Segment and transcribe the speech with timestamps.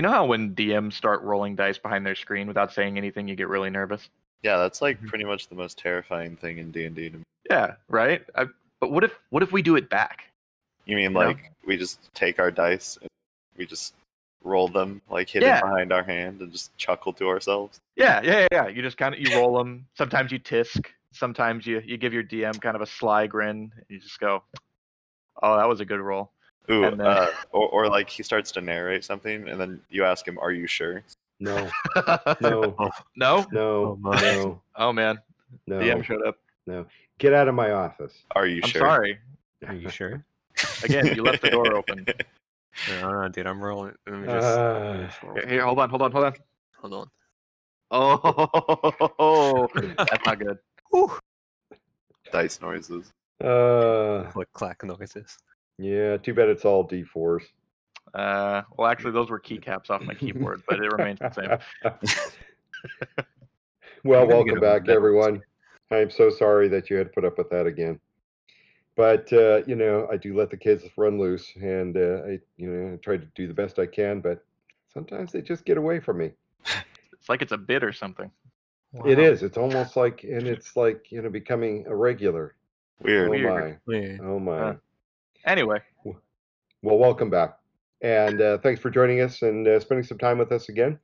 [0.00, 3.28] So you know how when DMs start rolling dice behind their screen without saying anything,
[3.28, 4.08] you get really nervous.
[4.42, 5.08] Yeah, that's like Mhm.
[5.08, 7.12] pretty much the most terrifying thing in D and D.
[7.50, 8.24] Yeah, right.
[8.34, 8.46] I,
[8.78, 10.30] but what if what if we do it back?
[10.86, 11.18] You mean Yeah.
[11.18, 13.10] like we just take our dice and
[13.58, 13.92] we just
[14.42, 15.60] roll them like hidden Yeah.
[15.60, 17.78] behind our hand and just chuckle to ourselves?
[17.96, 18.46] Yeah, yeah, yeah.
[18.52, 18.68] yeah.
[18.68, 19.86] You just kind of you roll them.
[19.98, 20.86] Sometimes you tisk.
[21.12, 23.70] Sometimes you you give your DM kind of a sly grin.
[23.90, 24.44] You just go,
[25.42, 26.32] "Oh, that was a good roll."
[26.70, 30.04] Ooh, And then- uh, or, or like he starts to narrate something and then you
[30.04, 31.02] ask him, "Are you sure?"
[31.40, 31.70] No,
[32.40, 32.76] no, no.
[33.16, 34.20] no, Oh, my.
[34.22, 35.18] no, Oh man,
[35.66, 36.36] no, DM showed up.
[36.66, 36.86] no.
[37.18, 38.14] Get out of my office.
[38.36, 38.80] Are you I'm sure?
[38.82, 39.18] sorry.
[39.66, 40.24] Are you sure?
[40.84, 42.06] Again, you left the door open.
[42.88, 43.46] I don't know, dude.
[43.46, 43.94] I'm rolling.
[44.06, 45.18] Let me just, Uh, let me just.
[45.20, 46.34] Here, here, hold on, hold on, hold on.
[46.80, 47.10] Hold on.
[47.92, 50.58] Oh, that's not good.
[50.90, 51.10] Whew.
[52.32, 53.10] Dice noises.
[53.42, 55.36] Uh, Click clack noises.
[55.80, 56.16] Yeah.
[56.18, 57.42] Too bad it's all D4s.
[58.14, 61.58] Uh, well, actually, those were keycaps off my keyboard, but it remains the same.
[64.04, 65.42] well, welcome back, everyone.
[65.90, 68.00] I'm so sorry that you had to put up with that again.
[68.96, 72.70] But uh, you know, I do let the kids run loose, and uh, I, you
[72.70, 74.20] know, I try to do the best I can.
[74.20, 74.44] But
[74.92, 76.32] sometimes they just get away from me.
[77.12, 78.30] It's like it's a bit or something.
[79.04, 79.24] It Wow.
[79.24, 79.42] is.
[79.44, 82.56] It's almost like, and it's like you know, becoming a regular.
[83.00, 83.28] Weird.
[83.28, 83.78] Oh Weird.
[83.86, 83.96] my!
[83.96, 84.16] Yeah.
[84.22, 84.58] Oh my!
[84.58, 84.74] Huh.
[85.46, 85.80] Anyway,
[86.82, 87.56] Well, welcome back,
[88.02, 90.98] and uh, thanks for joining us and uh, spending some time with us again.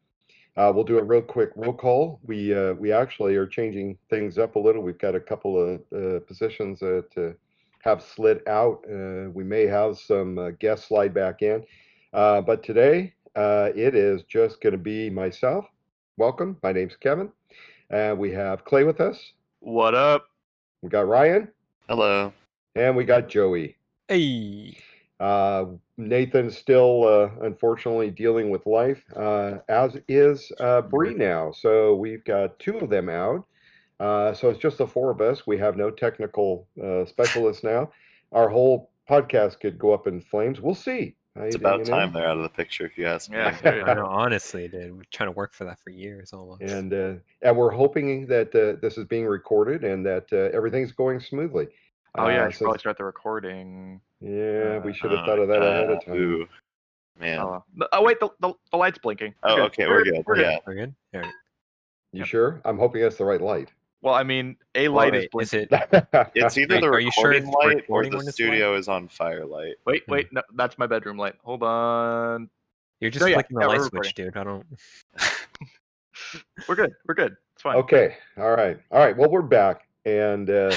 [0.57, 2.21] Uh, we'll do a real quick roll call.
[2.25, 4.83] We uh, we actually are changing things up a little.
[4.83, 7.33] We've got a couple of uh, positions that uh,
[7.89, 8.85] have slid out.
[8.91, 11.63] Uh, we may have some uh, guests slide back in,
[12.13, 15.67] uh, but today uh, it is just going to be myself.
[16.19, 16.57] Welcome.
[16.63, 17.31] My name's Kevin.
[17.93, 19.33] Uh, we have Clay with us.
[19.61, 20.27] what up?
[20.83, 21.49] We got Ryan,
[21.89, 22.33] Hello.
[22.75, 23.76] and we got Joey.
[24.09, 24.77] Hey.
[25.19, 31.53] Uh, Nathan's still, uh, unfortunately, dealing with life, uh, as is uh, Bree now.
[31.53, 33.47] So we've got two of them out.
[33.99, 35.47] Uh, so it's just the four of us.
[35.47, 37.91] We have no technical uh, specialists now.
[38.33, 40.61] Our whole podcast could go up in flames.
[40.61, 41.17] We'll see.
[41.35, 41.85] I- It's you about know?
[41.93, 43.39] time they're out of the picture, if you ask me.
[43.39, 43.57] Yeah,
[43.87, 44.95] I know, honestly, dude.
[44.95, 46.61] We're trying to work for that for years almost.
[46.61, 50.93] And uh, and we're hoping that uh, this is being recorded and that uh, everything's
[50.93, 51.69] going smoothly.
[52.19, 54.01] Oh yeah, Uh, I should so- probably start the recording.
[54.21, 56.15] yeah, we should have Uh, thought of that ahead of uh, time.
[56.15, 56.49] Ooh,
[57.19, 57.39] man.
[57.41, 57.63] Oh,
[57.93, 59.35] oh wait, the, the, the light's blinking.
[59.43, 60.15] Oh, okay, we're good.
[60.39, 60.59] Yeah.
[60.67, 60.95] We're good.
[61.15, 61.33] All right.
[62.13, 62.61] You sure?
[62.65, 63.71] I'm hoping that's the right light.
[64.03, 65.79] Well, I mean, a light is Wait, is blinking.
[65.93, 66.29] it?
[66.35, 68.89] It's either the are you sure recording it's light or the when it's studio is
[68.89, 69.75] on firelight.
[69.85, 70.13] Wait, Hmm.
[70.13, 71.35] wait, no, that's my bedroom light.
[71.43, 72.49] Hold on.
[73.01, 74.37] You're just yeah, flicking the yeah, light switch, dude.
[74.37, 74.65] I don't.
[76.69, 76.93] We're good.
[77.07, 77.37] We're good.
[77.55, 77.77] It's fine.
[77.77, 78.17] Okay.
[78.39, 78.79] All right.
[78.91, 79.17] All right.
[79.17, 80.75] Well, we're back, and uh,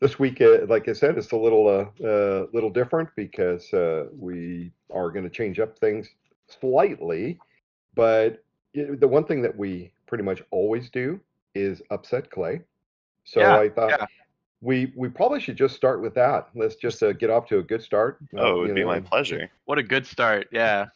[0.00, 4.06] this week, uh, like I said, it's a little, uh, uh, little different because uh,
[4.16, 6.08] we are going to change up things
[6.46, 7.38] slightly.
[7.94, 8.42] But
[8.74, 11.20] y- the one thing that we pretty much always do
[11.54, 12.60] is upset Clay.
[13.24, 14.06] So Yeah, I thought yeah.
[14.60, 16.48] we we probably should just start with that.
[16.54, 18.18] Let's just uh, get off to a good start.
[18.36, 19.04] uh, Oh, it would be my know.
[19.04, 19.50] pleasure.
[19.64, 20.48] What a good start.
[20.52, 20.86] Yeah.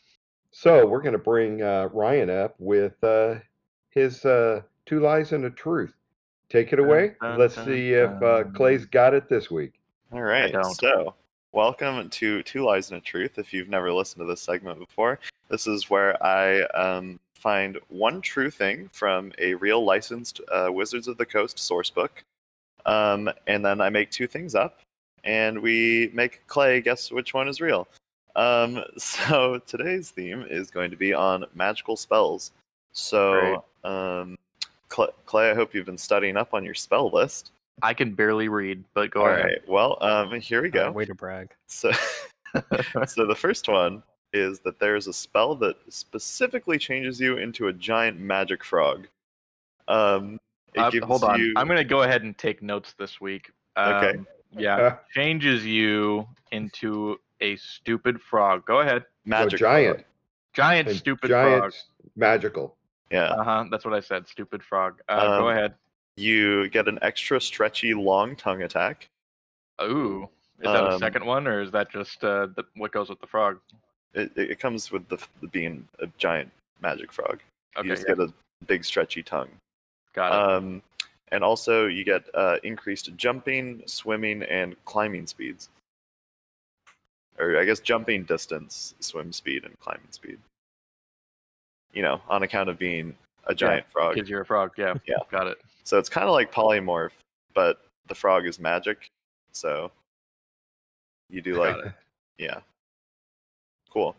[0.51, 3.37] So we're going to bring uh, Ryan up with uh,
[3.91, 5.95] his uh, two lies and a truth.
[6.53, 7.15] Take it away.
[7.19, 8.45] dun, Let's dun, see if uh.
[8.45, 9.73] Clay's got it this week.
[10.13, 10.55] All right.
[10.75, 11.15] So,
[11.53, 13.39] welcome to Two Lies and a Truth.
[13.39, 15.19] If you've never listened to this segment before,
[15.49, 21.09] this is where I um, find one true thing from a real licensed uh, Wizards
[21.09, 22.23] of the Coast source book,
[22.85, 24.81] um, and then I make two things up,
[25.25, 27.89] and we make Clay guess which one is real.
[28.37, 32.51] Um, so today's theme is going to be on magical spells.
[32.93, 34.37] So, um, Cl-
[34.93, 37.53] Clay, I hope you've been studying up on your spell list.
[37.83, 39.45] I can barely read, but go All ahead.
[39.45, 39.69] right.
[39.69, 40.91] Well, um, here we Uh, go.
[40.93, 41.51] way to brag.
[41.67, 41.91] So,
[43.07, 44.03] so the first one
[44.35, 49.07] is that there's a spell that specifically changes you into a giant magic frog.
[49.89, 50.39] Um,
[50.75, 51.39] it Uh, gives hold on.
[51.41, 51.53] you.
[51.57, 53.51] I'm gonna go ahead and take notes this week.
[53.77, 54.19] Um, Okay.
[54.53, 54.99] Yeah.
[55.15, 58.65] changes you into a stupid frog.
[58.67, 59.05] Go ahead.
[59.25, 59.97] magic giant.
[59.99, 60.07] frog.
[60.53, 61.73] Giant And stupid giant frog.
[62.17, 62.77] magical.
[63.13, 63.29] Yeah.
[63.31, 63.65] Uh huh.
[63.71, 64.27] That's what I said.
[64.27, 65.01] Stupid frog.
[65.09, 65.75] Uh, go Um, ahead.
[66.17, 69.09] You get an extra stretchy long tongue attack.
[69.83, 70.29] Ooh.
[70.59, 73.21] Is that a um, second one, or is that just uh, the, what goes with
[73.21, 73.59] the frog?
[74.15, 76.51] It, it it comes with the, the being a giant
[76.81, 77.41] magic frog.
[77.77, 77.89] Okay.
[77.89, 78.33] you just yeah, get a
[78.67, 79.49] big stretchy tongue.
[80.13, 80.57] got it.
[80.57, 80.83] Um,
[81.33, 85.71] and also you get uh, increased jumping, swimming, and climbing speeds.
[87.39, 90.39] Or I guess jumping distance, swim speed, and climbing speed.
[91.93, 93.15] You know, on account of being
[93.47, 94.15] a giant frog.
[94.15, 94.73] Because you're a frog.
[94.77, 94.95] Yeah.
[95.07, 95.17] Yeah.
[95.31, 95.59] Got it.
[95.85, 97.11] So it's kind of like polymorph,
[97.55, 99.11] but the frog is magic.
[99.53, 99.91] So
[101.29, 101.77] you do like,
[102.39, 102.61] yeah.
[103.91, 104.15] Cool.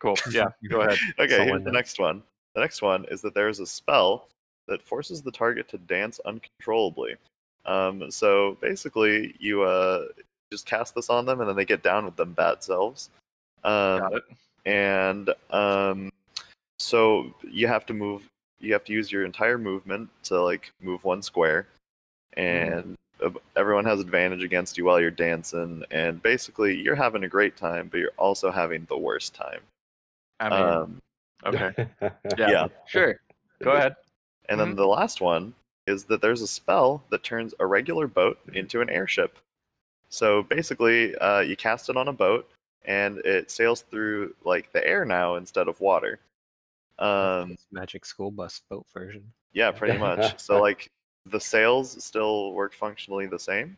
[0.00, 0.16] Cool.
[0.30, 0.46] Yeah.
[0.68, 0.98] Go ahead.
[1.18, 2.22] Okay, Someone here's the next one.
[2.54, 4.28] The next one is that there is a spell
[4.66, 7.16] that forces the target to dance uncontrollably.
[7.64, 10.06] Um, so basically, you uh,
[10.52, 13.10] just cast this on them, and then they get down with them bad selves.
[13.64, 14.22] Um, Got it.
[14.66, 16.10] and um,
[16.78, 18.28] so you have to move.
[18.60, 21.66] You have to use your entire movement to like move one square,
[22.34, 25.84] and uh, everyone has advantage against you while you're dancing.
[25.90, 29.60] And basically, you're having a great time, but you're also having the worst time.
[30.40, 31.02] I mean, Um,
[31.44, 31.88] okay.
[32.38, 32.50] yeah.
[32.50, 32.68] Yeah.
[32.86, 33.20] Sure.
[33.62, 33.96] Go ahead.
[34.48, 35.54] And then the last one
[35.86, 39.38] is that there's a spell that turns a regular boat into an airship.
[40.08, 42.48] So basically, uh, you cast it on a boat,
[42.84, 46.18] and it sails through like the air now instead of water.
[46.98, 49.22] Um, It's Magic School Bus boat version.
[49.52, 50.40] yeah, pretty much.
[50.40, 50.90] so like
[51.26, 53.76] the sails still work functionally the same,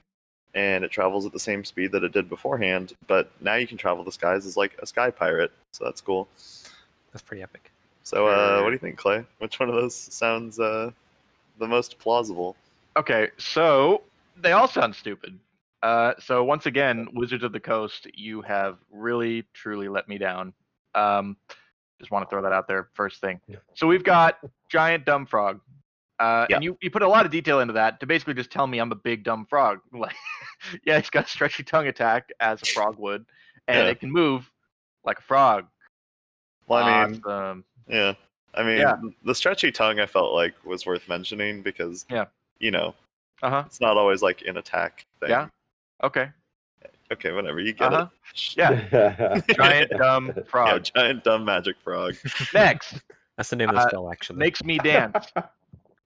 [0.55, 2.95] and it travels at the same speed that it did beforehand.
[3.07, 6.29] But now you can travel the skies as like a sky pirate, so that's cool.
[7.13, 7.71] That's pretty epic.
[8.03, 9.25] So uh, what do you think, Clay?
[9.39, 10.91] Which one of those sounds uh,
[11.59, 12.57] the most plausible?
[12.97, 14.03] Okay, so
[14.41, 15.39] they all sound stupid.
[15.83, 20.53] Uh, so once again, Wizards of the Coast, you have really truly let me down.
[20.95, 21.37] Um,
[22.01, 23.41] just want to throw that out there first thing.
[23.47, 23.57] Yeah.
[23.75, 24.39] So we've got
[24.69, 25.61] giant dumb frog,
[26.19, 26.57] uh, Yeah.
[26.57, 28.79] and you you put a lot of detail into that to basically just tell me
[28.79, 29.79] I'm a big dumb frog.
[29.93, 30.17] Like,
[30.85, 33.25] yeah, he's got a stretchy tongue attack as a frog would,
[33.69, 33.91] and Yeah.
[33.93, 34.51] it can move
[35.05, 35.67] like a frog.
[36.67, 37.65] Well, I mean, Awesome.
[37.87, 38.15] Yeah.
[38.55, 38.97] I mean, Yeah.
[39.25, 42.27] the stretchy tongue I felt like was worth mentioning because, Yeah.
[42.59, 42.95] you know,
[43.43, 43.63] Uh huh.
[43.67, 45.31] it's not always like an attack thing.
[45.31, 45.49] Yeah.
[46.03, 46.31] Okay.
[47.13, 47.61] Okay, whatever.
[47.61, 48.07] You get Uh-huh.
[48.35, 48.57] it.
[48.57, 49.41] Yeah.
[49.57, 50.85] Giant dumb Yeah, frog.
[50.95, 52.15] giant dumb magic frog.
[52.55, 53.01] Next.
[53.37, 54.39] That's the name of the Uh, spell, actually.
[54.39, 55.33] makes me dance.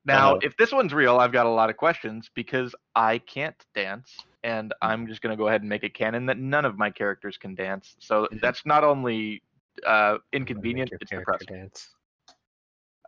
[0.07, 0.41] Now, Uh-huh.
[0.43, 4.13] if this one's real, I've got a lot of questions because I can't dance,
[4.43, 7.39] and I'm just gonna go ahead and make it canon that none of my characters
[7.39, 7.97] can dance.
[8.01, 8.41] So Mhm.
[8.43, 9.43] that's not only
[9.87, 11.57] uh, inconvenient, it's character depressing.
[11.63, 11.95] dance.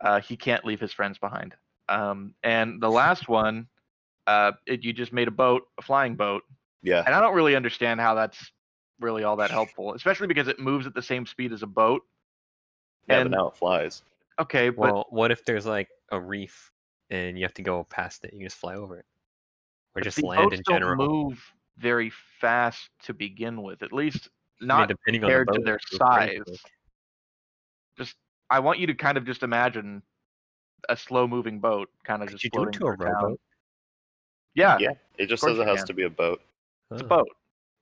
[0.01, 1.55] Uh, he can't leave his friends behind.
[1.87, 3.67] Um, and the last one,
[4.25, 6.41] uh, it, you just made a boat, a flying boat,
[6.83, 7.03] Yeah.
[7.05, 8.51] and I don't really understand how that's
[8.99, 12.03] really all that helpful, especially because it moves at the same speed as a boat.
[13.07, 14.03] Yeah, and- but now it flies.
[14.39, 16.71] Okay, but Well, what if there's like a reef
[17.09, 18.33] and you have to go past it?
[18.33, 19.05] You just fly over it,
[19.95, 21.07] or But just the land boats in don't general.
[21.07, 23.81] move very fast to begin with.
[23.81, 24.29] At least
[24.59, 26.43] I mean, not depending on the compared to their it goes pretty size.
[26.45, 26.59] quick.
[27.97, 28.15] Just
[28.49, 30.03] I want you to kind of just imagine
[30.89, 33.39] a slow moving boat kind of Could just you do floating it to a rowboat?
[34.53, 34.91] Yeah, Yeah.
[35.17, 35.87] It just says it has can.
[35.87, 36.41] to be a boat.
[36.91, 37.27] It's a Oh, boat.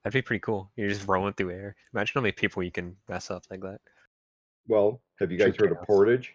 [0.02, 0.70] That'd be pretty cool.
[0.76, 1.74] You're just rolling through air.
[1.92, 3.80] Imagine how many people you can mess up like that.
[4.68, 6.34] well, have you True guys heard of portage?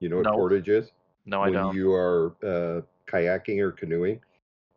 [0.00, 0.34] You know what No.
[0.34, 0.90] portage is?
[1.26, 1.74] No, I when don't.
[1.74, 4.20] you are uh, kayaking or canoeing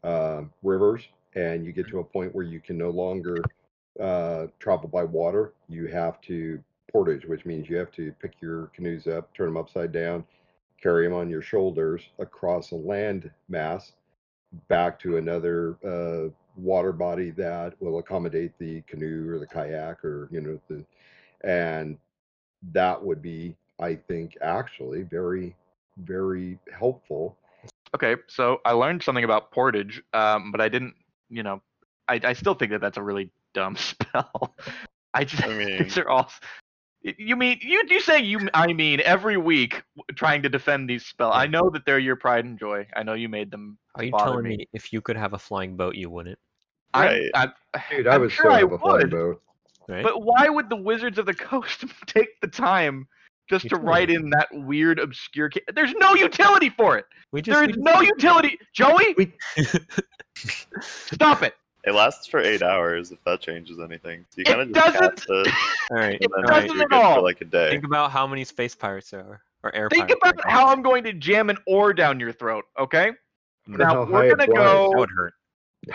[0.03, 3.43] uh, rivers and you get to a point where you can no longer
[3.99, 6.61] uh, travel by water, you have to
[6.91, 10.25] portage, which means you have to pick your canoes up, turn them upside down,
[10.81, 13.93] carry them on your shoulders across a land mass
[14.67, 20.27] back to another uh, water body that will accommodate the canoe or the kayak or
[20.31, 20.83] you know the
[21.47, 21.97] and
[22.73, 25.55] that would be i think actually very
[25.97, 27.37] very helpful
[27.93, 30.95] Okay, so I learned something about portage, um, but I didn't.
[31.29, 31.61] You know,
[32.07, 34.55] I, I still think that that's a really dumb spell.
[35.13, 36.31] I just I mean- these are all.
[37.03, 37.83] Y- You mean you?
[37.87, 38.49] You say you?
[38.53, 39.81] I mean every week
[40.15, 41.33] trying to defend these spells.
[41.35, 42.87] I know that they're your pride and joy.
[42.95, 43.77] I know you made them.
[43.95, 44.57] Are you telling me.
[44.57, 46.39] me if you could have a flying boat, you wouldn't?
[46.93, 47.31] I'm- Right.
[47.35, 47.51] I'm,
[47.89, 49.41] dude i I'm would sure still I have a flying would, boat
[49.87, 50.03] Right?
[50.03, 53.07] But why would the Wizards of the Coast take the time
[53.49, 55.49] just to write in that weird, obscure?
[55.49, 57.05] Ca- There's no utility for it.
[57.31, 58.57] we just There we just- no utility.
[58.73, 59.33] Joey, We-
[60.81, 61.55] stop it.
[61.83, 64.25] It lasts for eight hours if that changes anything.
[64.29, 65.53] So you It kind of just doesn't- cast it,
[65.91, 66.13] All right.
[66.15, 66.61] It and then right.
[66.61, 67.15] doesn't you're at all.
[67.15, 67.69] for like a day.
[67.71, 70.19] Think about how many space pirates there are, or air Think pirates.
[70.23, 72.65] about how I'm going to jam an oar down your throat.
[72.79, 73.11] Okay.
[73.67, 75.33] Wonder Now we're gonna go- that would hurt.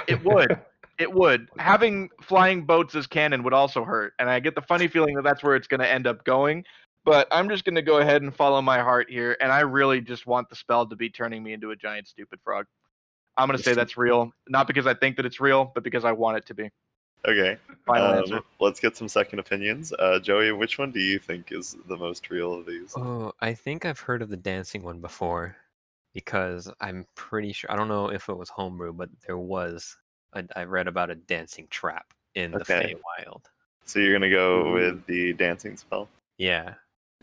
[0.08, 0.58] It would.
[0.98, 1.48] It would.
[1.58, 5.24] Having flying boats as canon would also hurt, and I get the funny feeling that
[5.24, 6.64] that's where it's going to end up going.
[7.04, 10.00] But I'm just going to go ahead and follow my heart here, and I really
[10.00, 12.64] just want the spell to be turning me into a giant stupid frog.
[13.36, 16.04] I'm going to say that's real, not because I think that it's real, but because
[16.04, 16.70] I want it to be.
[17.26, 17.56] Okay.
[17.86, 18.40] Final um, answer.
[18.60, 19.92] Let's get some second opinions.
[19.98, 22.94] Uh, Joey, which one do you think is the most real of these?
[22.96, 25.56] Oh, I think I've heard of the dancing one before,
[26.14, 27.70] because I'm pretty sure.
[27.70, 29.96] I don't know if it was homebrew, but there was.
[30.34, 32.94] A, I read about a dancing trap in the Okay.
[32.94, 33.42] Feywild.
[33.84, 36.08] So you're gonna go with the dancing spell.
[36.38, 36.74] Yeah.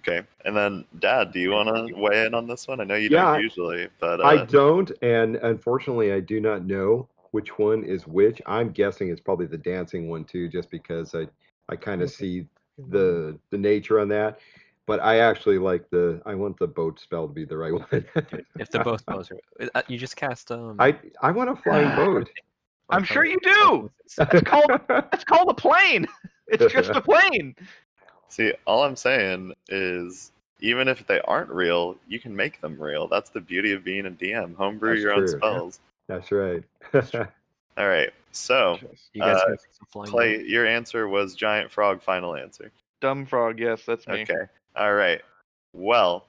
[0.05, 0.25] Okay.
[0.43, 2.81] And then, Dad, do you want to weigh in on this one?
[2.81, 6.65] I know you Yeah, don't usually, but uh, I don't, and unfortunately, I do not
[6.65, 8.41] know which one is which.
[8.45, 11.27] I'm guessing it's probably the dancing one too, just because I
[11.69, 12.45] I kind of see
[12.89, 14.39] the the nature on that.
[14.85, 16.21] But I actually like the.
[16.25, 18.05] I want the boat spell to be the right one.
[18.59, 20.75] If the boat spells are, uh, you just cast um.
[20.79, 22.29] I I want a flying boat.
[22.89, 23.89] I'm sure you do.
[24.05, 24.71] It's called
[25.13, 26.05] it's called a plane.
[26.47, 27.55] It's just a plane.
[28.33, 33.07] See, all I'm saying is, even if they aren't real, you can make them real.
[33.07, 34.55] That's the beauty of being a DM.
[34.55, 35.37] Homebrew That's your own true, yeah.
[35.37, 35.79] spells.
[36.07, 36.63] That's right.
[37.77, 38.09] All right.
[38.31, 38.79] So,
[39.13, 40.47] You guys Uh, have some flying Clay, boat?
[40.47, 42.01] your answer was giant frog.
[42.01, 42.71] Final answer.
[43.01, 43.59] Dumb frog.
[43.59, 44.23] Yes, that's me.
[44.23, 44.47] Okay.
[44.75, 45.21] All right.
[45.73, 46.25] Well,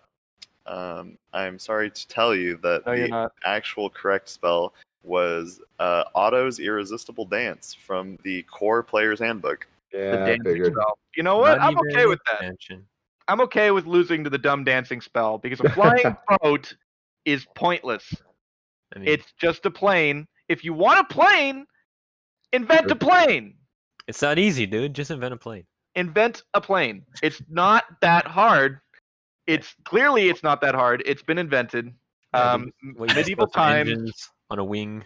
[0.66, 6.60] um, I'm sorry to tell you that No, the actual correct spell was uh, Otto's
[6.60, 9.66] Irresistible Dance from the Core Player's Handbook.
[9.94, 10.98] The Yeah, I dancing spell.
[11.16, 11.58] You know what?
[11.58, 12.52] Not I'm okay with that.
[13.28, 16.74] I'm okay with losing to the dumb dancing spell because a flying boat
[17.24, 18.12] is pointless.
[18.94, 20.26] I mean, It's just a plane.
[20.48, 21.66] If you want a plane,
[22.52, 23.54] invent a plane.
[24.06, 24.94] it's not easy, dude.
[24.94, 25.64] Just invent a plane.
[25.94, 27.04] Invent a plane.
[27.22, 28.80] It's not that hard.
[29.46, 31.02] It's clearly it's not that hard.
[31.06, 31.94] It's been invented.
[32.34, 34.28] Um, just medieval times.
[34.50, 35.04] on a wing.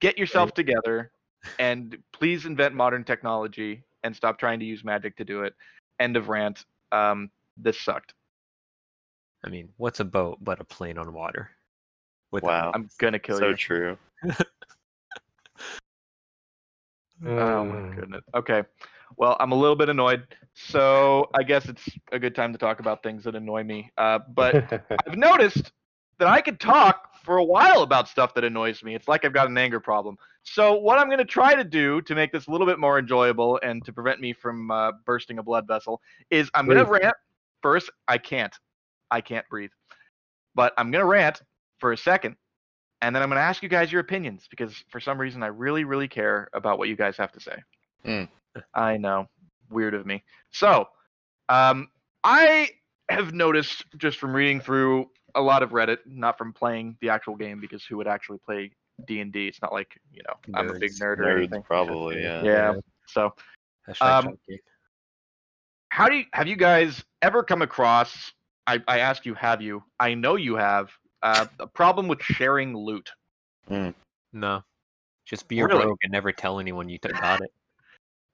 [0.00, 1.12] Get yourself together,
[1.58, 5.54] and please invent modern technology and stop trying to use magic to do it.
[6.00, 6.64] End of rant.
[6.92, 8.14] Um, this sucked.
[9.44, 11.50] I mean, what's a boat but a plane on water?
[12.30, 12.72] With Wow.
[12.74, 13.52] I'm gonna kill so you.
[13.52, 13.98] So true.
[17.24, 18.22] Oh my goodness.
[18.34, 18.62] Okay.
[19.16, 22.78] Well, I'm a little bit annoyed, so I guess it's a good time to talk
[22.78, 23.90] about things that annoy me.
[23.96, 24.70] Uh, but
[25.06, 25.72] I've noticed
[26.18, 28.94] that I could talk for a while about stuff that annoys me.
[28.94, 30.16] It's like I've got an anger problem.
[30.44, 32.98] So what I'm going to try to do to make this a little bit more
[32.98, 36.84] enjoyable and to prevent me from uh, bursting a blood vessel is I'm going to
[36.84, 37.16] rant
[37.62, 37.90] first.
[38.06, 38.54] I can't.
[39.10, 39.70] I can't breathe.
[40.54, 41.42] But I'm going to rant
[41.80, 42.36] for a second.
[43.02, 45.48] And then I'm going to ask you guys your opinions because for some reason I
[45.48, 47.56] really, really care about what you guys have to say.
[48.04, 48.24] Hmm.
[48.72, 49.28] I know.
[49.68, 50.22] Weird of me.
[50.52, 50.86] So,
[51.48, 51.88] um,
[52.24, 52.70] I
[53.08, 57.36] have noticed just from reading through a lot of Reddit, not from playing the actual
[57.36, 58.72] game because who would actually play
[59.06, 59.46] D and D?
[59.46, 61.00] It's not like you know I'm a big Nerds.
[61.00, 61.62] nerd or Nerds, anything.
[61.62, 62.22] probably.
[62.22, 62.42] Yeah.
[62.42, 62.74] Yeah.
[63.06, 63.32] So,
[64.00, 64.36] Um,
[65.90, 68.32] how do you have you guys ever come across?
[68.66, 69.82] I, I ask you, have you?
[70.00, 70.90] I know you have.
[71.22, 73.08] Uh, a problem with sharing loot.
[74.32, 74.62] No.
[75.24, 75.84] Just be a Really?
[75.84, 77.50] rogue and never tell anyone you t- got it.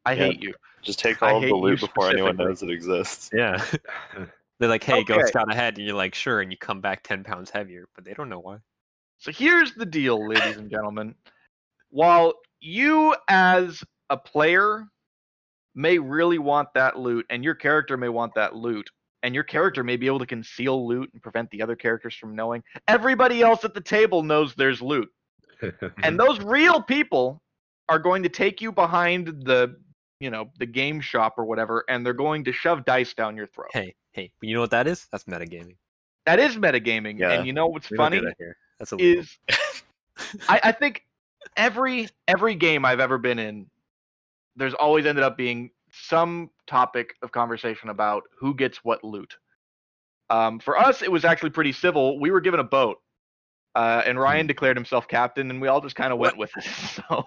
[0.05, 0.25] I Yeah.
[0.25, 0.53] hate you.
[0.83, 3.31] Just take all of the loot before anyone knows it exists.
[3.33, 3.63] Yeah.
[4.62, 5.26] They're like, hey, go Okay.
[5.26, 5.76] scout ahead.
[5.76, 6.40] And you're like, sure.
[6.40, 8.59] And you come back 10 pounds heavier, but they don't know why.
[9.19, 11.16] So here's the deal, ladies and gentlemen.
[11.90, 14.87] While you, as a player,
[15.75, 18.88] may really want that loot, and your character may want that loot,
[19.25, 22.37] and your character may be able to conceal loot and prevent the other characters from
[22.37, 25.09] knowing, everybody else at the table knows there's loot.
[26.04, 27.42] And those real people
[27.88, 29.75] are going to take you behind the,
[30.21, 33.49] you know, the game shop or whatever, and they're going to shove dice down your
[33.49, 33.71] throat.
[33.73, 35.07] Hey, hey, but you know what that is?
[35.11, 35.76] That's metagaming.
[36.26, 37.19] That is metagaming.
[37.19, 37.33] Yeah.
[37.33, 38.21] And you know what's We funny?
[38.21, 38.57] that here.
[38.78, 39.23] That's illegal.
[39.23, 39.38] is
[40.49, 41.04] I, I think
[41.57, 43.66] every every game I've ever been in,
[44.57, 49.37] there's always ended up being some topic of conversation about who gets what loot.
[50.31, 52.19] Um, for us, it was actually pretty civil.
[52.19, 52.99] We were given a boat,
[53.75, 56.64] uh, and Ryan declared himself captain, and we all just kind of went with it.
[57.09, 57.25] So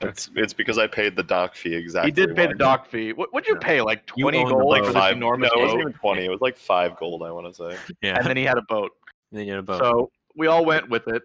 [0.00, 2.10] It's it's because I paid the dock fee exactly.
[2.10, 2.58] he did pay the once.
[2.58, 3.12] dock fee.
[3.12, 3.80] What would you pay?
[3.80, 5.16] Like twenty gold like for this Five.
[5.16, 6.24] enormous no, it wasn't boat, even twenty.
[6.26, 7.22] It was like five gold.
[7.22, 7.94] I want to say.
[8.02, 8.16] yeah.
[8.18, 8.90] and then he had a boat.
[9.30, 9.78] And then you had a boat.
[9.80, 11.22] So we all went with it.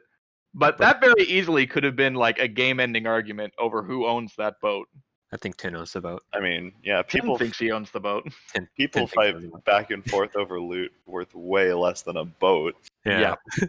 [0.53, 4.55] But that very easily could have been like a game-ending argument over who owns that
[4.61, 4.87] boat.
[5.31, 6.23] I think Tin owns the boat.
[6.33, 8.27] I mean, yeah, People think thinks he owns the boat.
[8.55, 9.65] Tin, people Tin fight owns the boat.
[9.65, 12.75] back and forth over loot worth way less than a boat.
[13.05, 13.35] Yeah.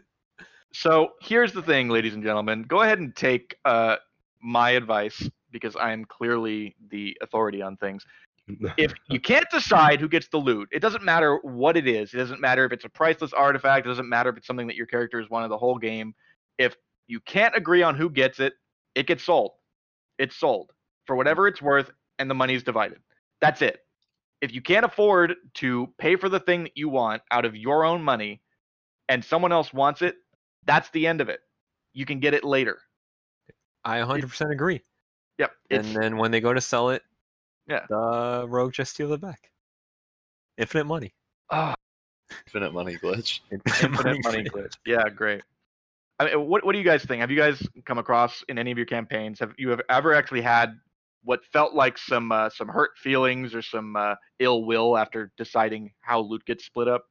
[0.72, 2.62] So here's the thing, ladies and gentlemen.
[2.62, 3.96] Go ahead and take uh,
[4.42, 8.04] my advice because I am clearly the authority on things.
[8.78, 12.14] If you can't decide who gets the loot, it doesn't matter what it is.
[12.14, 13.84] It doesn't matter if it's a priceless artifact.
[13.84, 16.14] It doesn't matter if it's something that your character has wanted the whole game.
[16.56, 16.74] If
[17.08, 18.54] you can't agree on who gets it,
[18.94, 19.52] it gets sold.
[20.18, 20.72] It's sold
[21.06, 23.00] for whatever it's worth, and the money's divided.
[23.42, 23.80] That's it.
[24.40, 27.84] If you can't afford to pay for the thing that you want out of your
[27.84, 28.40] own money,
[29.10, 30.16] and someone else wants it,
[30.68, 31.40] that's the end of it.
[31.94, 32.78] You can get it later.
[33.84, 34.80] I 100% agree.
[35.38, 35.50] Yep.
[35.70, 37.02] And then when they go to sell it,
[37.66, 37.86] Yeah.
[37.88, 39.50] the rogue just steals it back.
[40.58, 41.14] Infinite money.
[41.50, 41.74] ah,
[42.46, 43.40] Infinite money glitch.
[43.50, 44.74] infinite money glitch.
[44.86, 45.42] Yeah, great.
[46.18, 47.20] I mean, what what do you guys think?
[47.20, 49.38] Have you guys come across in any of your campaigns?
[49.38, 50.76] Have you have ever actually had
[51.22, 55.92] what felt like some uh, some hurt feelings or some uh, ill will after deciding
[56.00, 57.04] how loot gets split up?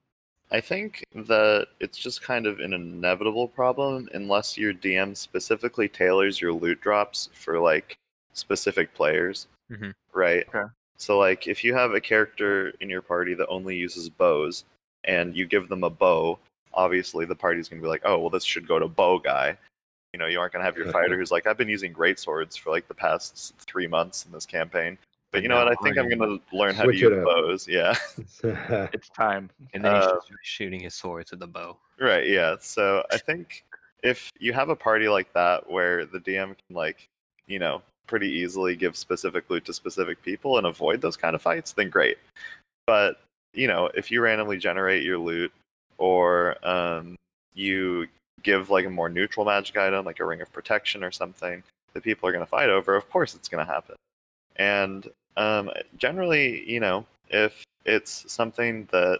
[0.52, 6.40] I think that it's just kind of an inevitable problem unless your DM specifically tailors
[6.40, 7.98] your loot drops for like
[8.34, 9.94] specific players, Mhm.
[10.14, 10.48] right?
[10.48, 10.72] Okay.
[10.96, 14.64] So like if you have a character in your party that only uses bows
[15.04, 16.40] and you give them a bow,
[16.74, 19.58] obviously the party's gonna be like, oh well this should go to bow guy.
[20.14, 22.56] You know, you aren't gonna have your fighter who's like, I've been using great swords
[22.56, 24.98] for like the past three months in this campaign.
[25.32, 25.68] But you know what?
[25.68, 27.26] I think I'm gonna learn how to Switch it use up.
[27.26, 27.68] bows.
[27.68, 27.96] Yeah.
[28.94, 29.50] It's time.
[29.74, 31.78] And then he's Uh, just shooting his swords with the bow.
[32.00, 32.56] Right, yeah.
[32.60, 33.66] So I think
[34.04, 37.08] if you have a party like that where the DM can like,
[37.48, 41.42] you know, pretty easily give specific loot to specific people and avoid those kind of
[41.42, 42.18] fights, then great.
[42.86, 43.20] But,
[43.54, 45.52] you know, if you randomly generate your loot
[45.98, 47.16] or um,
[47.54, 48.08] you
[48.44, 51.62] give like a more neutral magic item, like a ring of protection or something,
[51.94, 53.96] that people are going to fight over, of course it's going to happen.
[54.58, 59.20] And um, generally, you know, if it's something that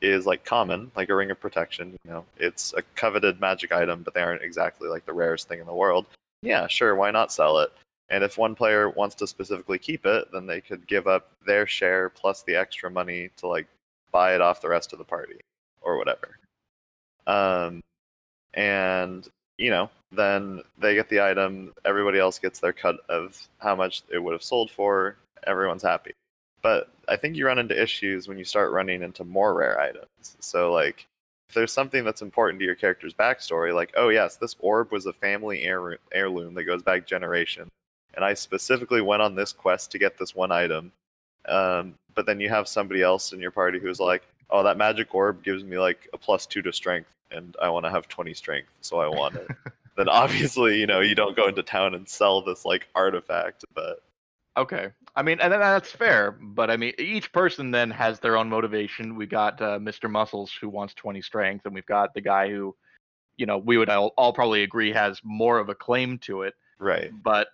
[0.00, 1.98] is like common, like a ring of protection.
[2.04, 5.60] You know, it's a coveted magic item, but they aren't exactly like the rarest thing
[5.60, 6.06] in the world.
[6.42, 7.72] Yeah, sure, why not sell it?
[8.10, 11.66] And if one player wants to specifically keep it, then they could give up their
[11.66, 13.66] share plus the extra money to like
[14.12, 15.40] buy it off the rest of the party
[15.82, 16.38] or whatever.
[17.26, 17.82] Um,
[18.54, 19.28] and
[19.58, 21.74] you know, then they get the item.
[21.84, 25.16] Everybody else gets their cut of how much it would have sold for.
[25.46, 26.12] Everyone's happy.
[26.62, 30.36] But I think you run into issues when you start running into more rare items.
[30.40, 31.06] So like
[31.48, 35.06] if there's something that's important to your character's backstory, like, oh yes, this orb was
[35.06, 37.70] a family heir- heirloom that goes back generations,
[38.14, 40.92] and I specifically went on this quest to get this one item.
[41.46, 45.14] Um, but then you have somebody else in your party who's like, oh, that magic
[45.14, 48.34] orb gives me like a plus two to strength, and I want to have 20
[48.34, 49.48] strength, so I want it.
[49.96, 54.02] then obviously, you know, you don't go into town and sell this like artifact, but
[54.58, 54.90] Okay.
[55.14, 59.14] I mean, and that's fair, but I mean, each person then has their own motivation.
[59.14, 60.10] We got uh, Mr.
[60.10, 62.74] Muscles who wants 20 strength, and we've got the guy who,
[63.36, 66.54] you know, we would all, all probably agree has more of a claim to it.
[66.78, 67.10] right.
[67.22, 67.48] But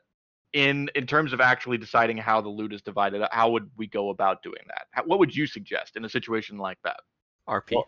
[0.55, 3.87] in in terms of actually deciding how the loot is divided, uh, how would we
[3.87, 4.87] go about doing that?
[4.93, 7.01] How, what would you suggest in a situation like that?
[7.47, 7.73] RP.
[7.73, 7.87] Well,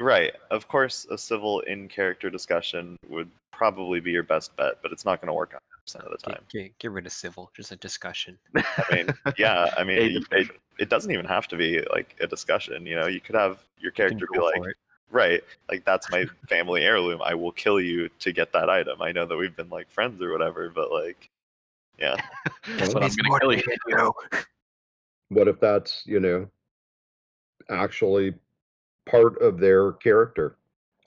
[0.00, 0.32] Right.
[0.50, 5.04] Of course, a civil in character discussion would probably be your best bet, but it's
[5.04, 6.42] not going to work 100% of the time.
[6.50, 7.50] get, get rid of civil.
[7.54, 8.38] Just a discussion.
[8.56, 12.26] I mean, yeah, I mean, it, it, it doesn't even have to be like a
[12.26, 12.86] discussion.
[12.86, 14.62] You know, you could have your You character be like,
[15.10, 17.20] right, like that's my family heirloom.
[17.22, 19.02] I will kill you to get that item.
[19.02, 21.28] I know that we've been like friends or whatever, but like,
[21.98, 22.16] yeah,
[22.76, 24.12] That's what I'm gonna kill you.
[25.30, 26.48] What if that's, you know,
[27.70, 28.34] actually
[29.06, 30.56] part of their character?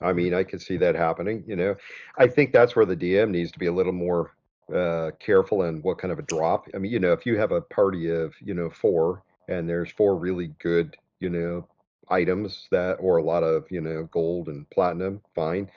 [0.00, 1.76] I mean, I could see that happening, you know.
[2.18, 4.32] I think that's where the DM needs to be a little more
[4.72, 6.66] uh careful in what kind of a drop.
[6.74, 9.90] I mean, you know, if you have a party of, you know, four and there's
[9.92, 11.66] four really good, you know,
[12.08, 15.70] items that or a lot of, you know, gold and platinum, fine.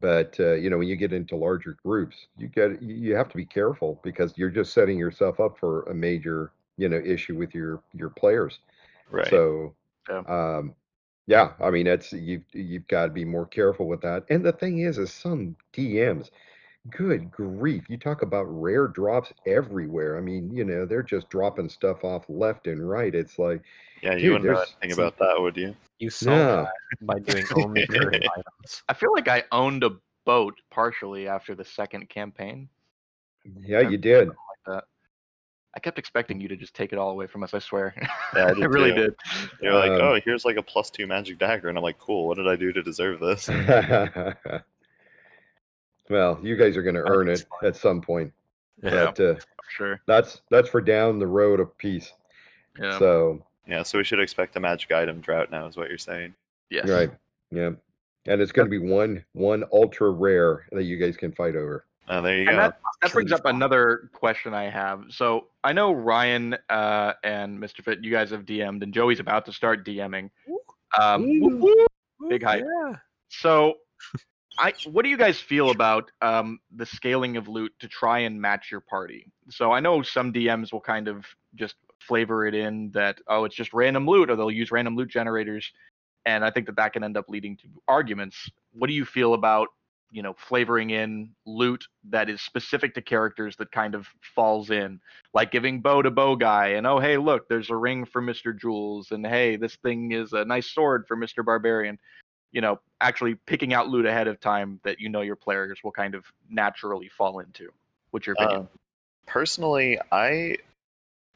[0.00, 3.36] But uh, you know, when you get into larger groups, you get you have to
[3.36, 7.54] be careful because you're just setting yourself up for a major, you know, issue with
[7.54, 8.60] your your players.
[9.10, 9.42] right.
[9.42, 9.74] So,
[10.08, 10.22] Yeah.
[10.26, 10.74] um,
[11.26, 14.24] yeah, I mean, it's you've you've got to be more careful with that.
[14.30, 16.30] And the thing is, is some DMs,
[16.90, 20.16] good grief, you talk about rare drops everywhere.
[20.16, 23.14] I mean, you know, they're just dropping stuff off left and right.
[23.14, 23.62] It's like,
[24.02, 25.74] yeah, you dude, wouldn't know anything about that, would you?
[25.98, 28.82] You solve yeah, that by doing only rare items.
[28.88, 29.90] I feel like I owned a
[30.24, 32.68] boat partially after the second campaign.
[33.60, 34.28] yeah, you did.
[34.28, 34.84] Like that.
[35.74, 37.52] I kept expecting you to just take it all away from us.
[37.54, 37.94] I swear.
[38.34, 38.96] Yeah, I I really too.
[38.96, 39.14] did.
[39.62, 42.26] You're like, Um, oh, here's like a plus two magic dagger, and I'm like, cool.
[42.26, 43.48] What did I do to deserve this?
[46.08, 47.68] well, you guys are going to earn it it's fine.
[47.68, 48.32] at some point.
[48.82, 50.00] Yeah, But uh, for sure.
[50.06, 52.12] that's that's for down the road of peace.
[52.78, 52.98] Yeah.
[52.98, 56.34] So Yeah, so we should expect a magic item drought now, is what you're saying.
[56.70, 56.88] yes.
[56.88, 57.10] right,
[57.50, 57.70] yeah,
[58.26, 61.84] and it's going to be one one ultra rare that you guys can fight over.
[62.08, 62.56] Oh, there you And go.
[62.58, 65.04] that, that brings up another question I have.
[65.08, 67.82] So I know Ryan uh, and Mr.
[67.82, 70.30] Fit, you guys have DM'd, and Joey's about to start DMing.
[71.00, 71.88] Um, whoop, whoop.
[72.30, 72.62] Big hype.
[72.64, 72.92] Yeah.
[73.28, 73.74] So,
[74.58, 78.40] I what do you guys feel about um, the scaling of loot to try and
[78.40, 79.26] match your party?
[79.50, 83.54] So I know some DMs will kind of just flavor it in that oh it's
[83.54, 85.70] just random loot, or they'll use random loot generators,
[86.24, 88.50] and I think that that can end up leading to arguments.
[88.72, 89.68] What do you feel about
[90.10, 95.00] you know flavoring in loot that is specific to characters that kind of falls in,
[95.34, 98.52] like giving bow to bow guy, and oh hey look there's a ring for Mister
[98.52, 101.98] Jules, and hey this thing is a nice sword for Mister Barbarian
[102.56, 105.92] you know, actually picking out loot ahead of time that you know your players will
[105.92, 107.70] kind of naturally fall into.
[108.12, 108.60] What's your opinion?
[108.60, 108.68] Um,
[109.26, 110.56] personally, I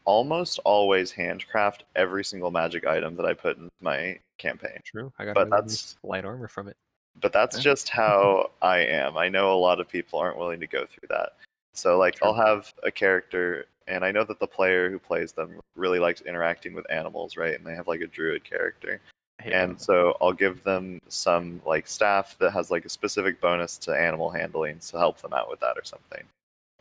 [0.06, 4.78] almost always handcraft every single magic item that I put in my campaign.
[4.83, 5.12] True.
[5.18, 6.76] I got But that's- light armor from it.
[7.20, 7.64] But that's Okay.
[7.64, 9.18] just how I am.
[9.18, 11.35] I know a lot of people aren't willing to go through that.
[11.74, 15.61] So like I'll have a character and I know that the player who plays them
[15.76, 17.54] really likes interacting with animals, right?
[17.54, 19.02] And they have like a druid character.
[19.40, 19.81] I hate And that.
[19.81, 24.31] so I'll give them some like staff that has like a specific bonus to animal
[24.31, 26.22] handling to help them out with that or something.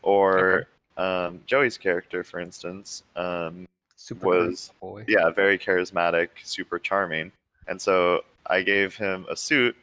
[0.03, 0.67] Or
[0.97, 5.05] um, Joey's character, for instance, um, Super was- cool boy.
[5.07, 7.31] yeah, very charismatic, super charming.
[7.67, 9.75] And so I gave him a suit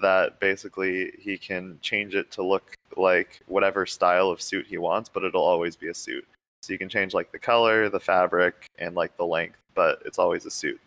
[0.00, 5.08] that basically he can change it to look like whatever style of suit he wants,
[5.12, 6.26] but it'll always be a suit.
[6.62, 10.18] So you can change like the color, the fabric, and like the length, but it's
[10.18, 10.80] always a suit.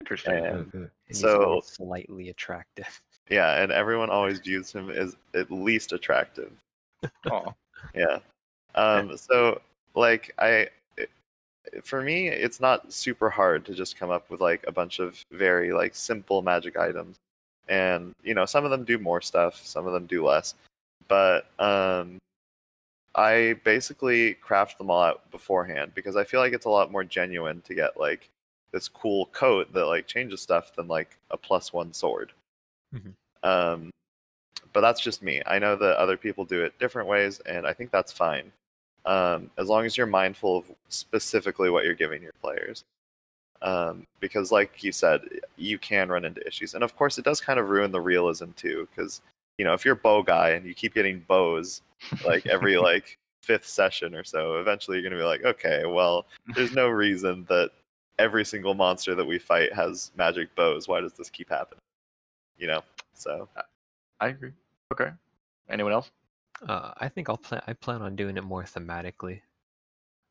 [0.00, 0.34] Interesting.
[0.44, 3.00] And And he's So- slightly attractive.
[3.30, 6.52] yeah, and everyone always views him as at least attractive.
[7.30, 7.52] Aw.
[7.94, 8.18] Yeah.
[8.74, 9.60] Um, so
[9.94, 11.10] like I it-
[11.82, 15.18] for me it's not super hard to just come up with like a bunch of
[15.32, 17.16] very like simple magic items.
[17.68, 20.54] And you know, some of them do more stuff, some of them do less.
[21.08, 22.18] But um
[23.14, 27.02] I basically craft them all out beforehand because I feel like it's a lot more
[27.02, 28.28] genuine to get like
[28.72, 32.32] this cool coat that like changes stuff than like a plus one sword.
[32.94, 33.14] Mhm.
[33.42, 33.90] Um,
[34.72, 35.42] but that's just me.
[35.46, 38.52] I know that other people do it different ways, and I think that's fine.
[39.06, 42.84] Um, as long as you're mindful of specifically what you're giving your players.
[43.62, 45.22] Um, because, like you said,
[45.56, 48.50] you can run into issues, and of course, it does kind of ruin the realism
[48.56, 48.88] too.
[48.90, 49.20] Because
[49.58, 51.82] you know, if you're a bow guy and you keep getting bows
[52.24, 56.72] like every like fifth session or so, eventually you're gonna be like, okay, well, there's
[56.72, 57.70] no reason that
[58.20, 60.86] every single monster that we fight has magic bows.
[60.86, 61.80] Why does this keep happening?
[62.58, 62.82] You know,
[63.14, 63.48] so
[64.20, 64.52] I agree.
[64.92, 65.10] Okay.
[65.68, 66.10] Anyone else?
[66.68, 67.62] Uh, I think I'll plan.
[67.66, 69.40] I plan on doing it more thematically.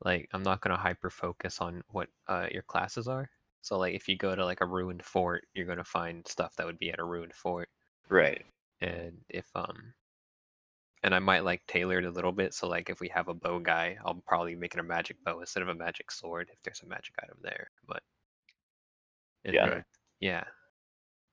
[0.06, 3.30] Like I'm not gonna hyper focus on what uh, your classes are.
[3.62, 6.68] So like if you go to like a ruined fort, you're gonna find stuff that
[6.68, 7.70] would be at a ruined fort.
[8.10, 8.46] right.
[8.82, 9.94] And if um,
[11.04, 12.54] and I might like tailor it a little bit.
[12.54, 15.40] So like if we have a bow guy, I'll probably make it a magic bow
[15.40, 17.70] instead of a magic sword if there's a magic item there.
[17.88, 18.02] But
[19.44, 19.82] it- Yeah.
[20.20, 20.44] Yeah.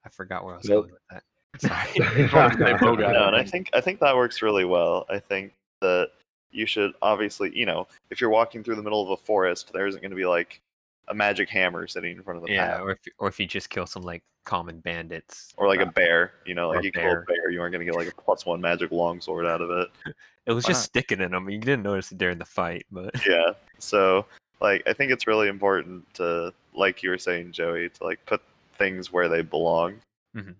[0.05, 0.85] I forgot where I was Nope.
[0.85, 1.23] going with that.
[1.59, 2.17] Sorry.
[2.23, 3.11] Just wanted to say bow guy.
[3.11, 5.05] No, and I think I think that works really well.
[5.09, 6.11] I think that
[6.51, 9.85] you should obviously, you know, if you're walking through the middle of a forest, there
[9.87, 10.61] isn't going to be like
[11.07, 13.47] a magic hammer sitting in front of the yeah, path, or if or if you
[13.47, 15.53] just kill some like common bandits.
[15.57, 16.33] or like a uh, bear.
[16.45, 17.49] You know, like a you kill a bear.
[17.49, 19.89] you aren't going to get like a plus one magic longsword out of it.
[20.47, 20.85] It was Why just not?
[20.85, 21.49] sticking in them.
[21.49, 23.51] You didn't notice it during the fight, but yeah.
[23.79, 24.25] So
[24.61, 28.41] like I think it's really important to like you were saying, Joey, to like put
[28.77, 29.95] things where they belong.
[30.37, 30.55] Mhm.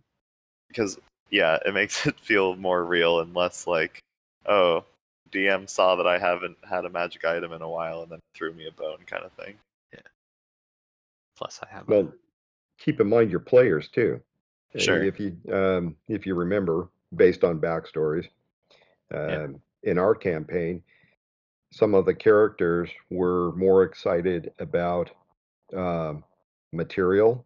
[0.68, 4.00] Because yeah, it makes it feel more real and less like,
[4.46, 4.84] oh,
[5.32, 8.52] DM saw that I haven't had a magic item in a while and then threw
[8.54, 9.56] me a bone kind of thing.
[11.38, 11.88] Plus I have.
[11.88, 12.12] Well,
[12.78, 14.22] keep in mind your players too.
[14.76, 15.04] Uh, Sure.
[15.04, 18.28] If you um, if you remember, based on backstories,
[19.14, 20.84] um, in our campaign,
[21.72, 25.10] some of the characters were more excited about
[25.74, 26.24] um,
[26.74, 27.46] material,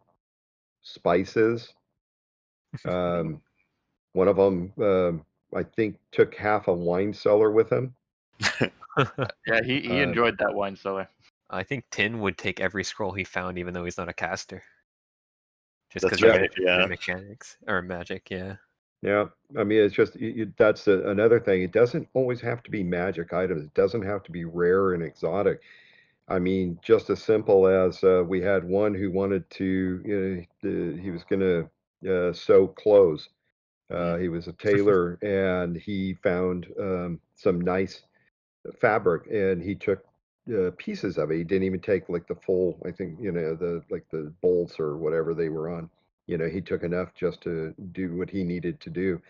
[0.82, 1.74] spices.
[2.86, 3.42] Um,
[4.14, 7.94] one of them, um, I think, took half a wine cellar with him.
[9.46, 11.08] Yeah, he, he Uh, enjoyed that wine cellar.
[11.52, 14.62] I think Tin would take every scroll he found, even though he's not a caster.
[15.92, 16.86] Just because right, yeah.
[16.86, 18.56] mechanics or magic, yeah.
[19.02, 19.26] Yeah,
[19.58, 21.62] I mean, it's just you, that's a, another thing.
[21.62, 23.64] It doesn't always have to be magic items.
[23.64, 25.60] It doesn't have to be rare and exotic.
[26.28, 30.70] I mean, just as simple as uh, we had one who wanted to, you know,
[30.70, 33.28] uh, he was going to uh, sew clothes.
[33.92, 38.02] Uh, he was a tailor and he found um, some nice
[38.80, 40.04] fabric and he took
[40.50, 41.36] uh, pieces of it.
[41.38, 44.78] He didn't even take like the full, I think, you know, the like the bolts
[44.80, 45.88] or whatever they were on.
[46.26, 49.20] You know, he took enough just to do what he needed to do.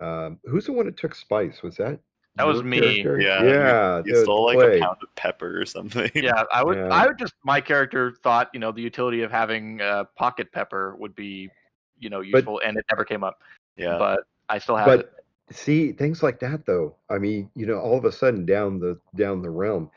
[0.00, 1.62] Um, who's the one that took spice?
[1.62, 2.00] Was that?
[2.36, 2.80] That was me.
[2.80, 3.20] character?
[3.20, 4.02] Yeah, Yeah.
[4.04, 4.78] You stole like Clay.
[4.78, 6.10] a pound of pepper or something.
[6.14, 6.76] Yeah, I would.
[6.78, 6.88] Yeah.
[6.88, 7.34] I would just.
[7.44, 11.50] My character thought, you know, the utility of having uh, pocket pepper would be,
[11.98, 13.42] you know, useful, and it never came up.
[13.76, 13.98] yeah.
[13.98, 15.00] But I still have But
[15.48, 15.56] it.
[15.56, 16.94] see, things like that though.
[17.10, 19.90] I mean, you know, all of a sudden down the down the realm,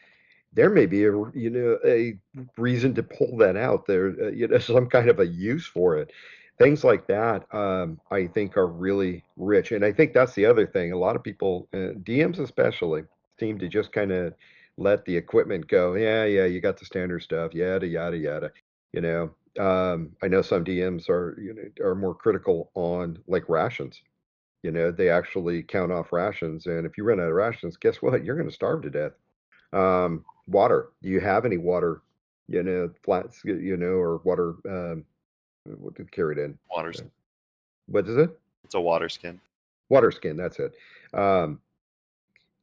[0.53, 2.17] there may be a you know a
[2.57, 3.85] reason to pull that out.
[3.85, 6.11] There, uh, you know, some kind of a use for it.
[6.59, 10.67] Things like that, um, I think, are really rich, and I think that's the other
[10.67, 10.91] thing.
[10.91, 13.03] A lot of people, uh, DMs especially,
[13.39, 14.33] seem to just kind of
[14.77, 15.95] let the equipment go.
[15.95, 17.53] Yeah, yeah, you got the standard stuff.
[17.53, 18.51] Yada yada yada.
[18.93, 23.49] You know, um, I know some DMs are you know are more critical on like
[23.49, 24.01] rations
[24.63, 28.01] you know they actually count off rations and if you run out of rations guess
[28.01, 29.11] what you're going to starve to death
[29.73, 32.01] um, water do you have any water
[32.47, 35.05] you know flats you know or water um,
[35.79, 37.11] what carried in water skin.
[37.87, 38.31] what is it
[38.65, 39.41] It's a water skin.
[39.89, 40.73] water skin that's it
[41.13, 41.59] um,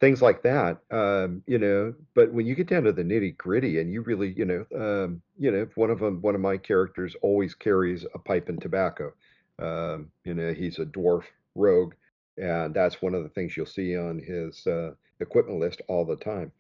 [0.01, 0.79] things like that.
[0.91, 4.33] Um, you know, but when you get down to the nitty gritty, and you really,
[4.37, 8.19] you know, um, you know, one of them, one of my characters always carries a
[8.19, 9.13] pipe and tobacco.
[9.59, 11.95] Um, you know, he's a dwarf rogue,
[12.39, 16.17] and that's one of the things you'll see on his uh, equipment list all the
[16.17, 16.53] time.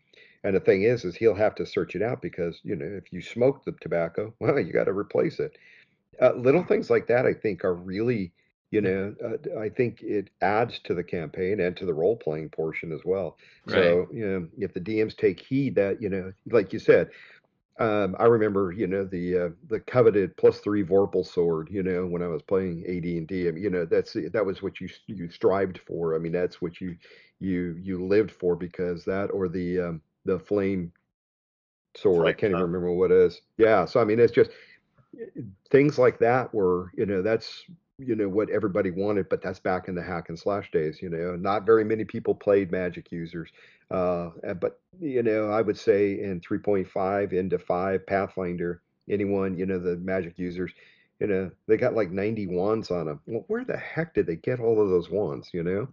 [0.44, 3.12] And the thing is, is he'll have to search it out because you know if
[3.12, 5.56] you smoke the tobacco, well, you got to replace it.
[6.20, 8.32] Uh, little things like that, I think, are really,
[8.70, 12.50] you know, uh, I think it adds to the campaign and to the role playing
[12.50, 13.36] portion as well.
[13.66, 17.10] So you know, if the DMs take heed that you know, like you said,
[17.80, 21.68] um, I remember, you know, the uh, the coveted plus three Vorpal sword.
[21.70, 24.44] You know, when I was playing AD and D, I mean, you know, that's that
[24.44, 26.14] was what you you strived for.
[26.14, 26.96] I mean, that's what you
[27.38, 30.92] you you lived for because that or the um, the flame
[31.96, 32.26] sword.
[32.26, 33.40] I can't even remember what it is.
[33.56, 34.50] Yeah, so I mean, it's just
[35.20, 37.64] eh, things like that were, you know, that's
[37.98, 41.00] you know what everybody wanted, but that's back in the hack and slash days.
[41.02, 43.50] You know, not very many people played magic users.
[43.90, 44.30] Uh,
[44.60, 49.96] but you know, I would say in 3.5 into 5 Pathfinder, anyone, you know, the
[49.96, 50.72] magic users,
[51.18, 53.20] you know, they got like 90 wands on them.
[53.26, 55.88] Well, where the heck did they get all of those wands, you know?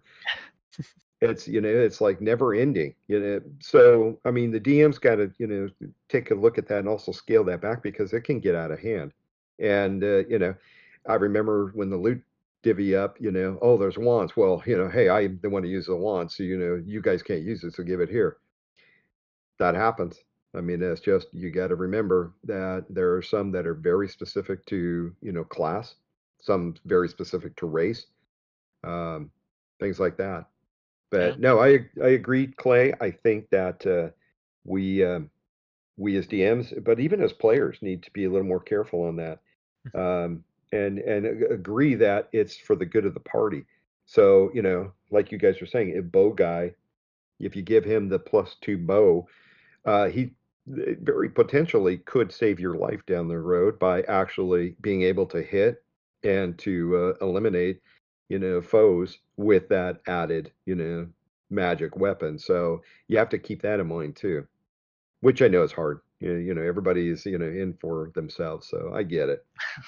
[1.20, 3.40] It's, you know, it's like never ending, you know.
[3.60, 5.68] So, I mean, the DM's got to, you know,
[6.08, 8.70] take a look at that and also scale that back because it can get out
[8.70, 9.12] of hand.
[9.58, 10.54] And, uh, you know,
[11.08, 12.22] I remember when the loot
[12.62, 14.36] divvy up, you know, oh, there's wands.
[14.36, 16.30] Well, you know, hey, I'm the one to use the wand.
[16.30, 17.74] So, you know, you guys can't use it.
[17.74, 18.36] So give it here.
[19.58, 20.20] That happens.
[20.54, 24.08] I mean, it's just, you got to remember that there are some that are very
[24.08, 25.96] specific to, you know, class,
[26.40, 28.06] some very specific to race,
[28.84, 29.30] um,
[29.78, 30.46] things like that.
[31.10, 31.38] But Yeah.
[31.38, 32.92] no, I I agree, Clay.
[33.00, 34.10] I think that uh,
[34.64, 35.30] we um,
[35.96, 39.16] we as DMs, but even as players, need to be a little more careful on
[39.16, 39.40] that,
[39.94, 43.64] um, and and agree that it's for the good of the party.
[44.06, 46.74] So you know, like you guys were saying, if bow guy,
[47.40, 49.26] if you give him the plus two bow,
[49.84, 50.32] uh, he
[50.78, 55.42] eh, very potentially could save your life down the road by actually being able to
[55.42, 55.82] hit
[56.24, 57.80] and to uh, eliminate,
[58.28, 61.06] you know, foes with that added, you know,
[61.50, 62.38] magic weapon.
[62.38, 64.46] So you have to keep that in mind too,
[65.20, 66.00] which I know is hard.
[66.20, 68.68] You know, you know, everybody is, you know, in for themselves.
[68.68, 69.44] So I get it.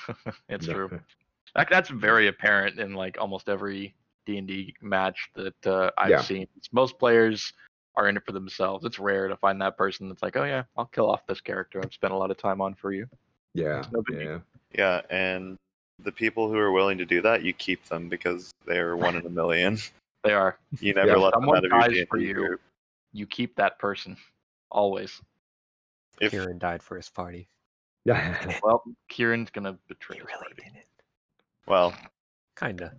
[0.48, 0.72] it's No.
[0.74, 1.00] true.
[1.57, 3.92] That, that's very apparent in like almost every
[4.24, 6.20] D and D match that uh, I've Yeah.
[6.22, 6.46] seen.
[6.70, 7.53] Most players
[7.96, 8.85] are in it for themselves.
[8.85, 11.81] It's rare to find that person that's like, oh yeah, I'll kill off this character
[11.83, 13.09] I've spent a lot of time on for you.
[13.55, 13.85] Yeah.
[13.90, 14.03] no.
[14.16, 14.38] Yeah.
[14.72, 15.59] Yeah, and
[16.04, 19.26] the people who are willing to do that, you keep them because they're one in
[19.26, 19.78] a million.
[20.22, 20.58] They are.
[20.80, 22.34] You never Yeah, let them someone out of your dies D&D for you.
[22.34, 22.60] group.
[23.14, 24.18] You keep that person
[24.70, 25.18] always.
[26.20, 27.48] If Kieran died for his party.
[28.04, 28.36] Yeah.
[28.62, 30.54] Well, Kieran's gonna betray He his really party.
[30.62, 30.86] didn't.
[31.66, 31.94] well,
[32.54, 32.92] Kinda.